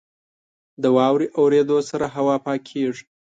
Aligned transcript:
•د 0.81 0.83
واورې 0.95 1.27
اورېدو 1.39 1.77
سره 1.89 2.05
هوا 2.15 2.35
پاکېږي. 2.45 3.05